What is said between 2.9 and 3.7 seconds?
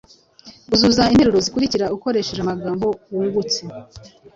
wungutse: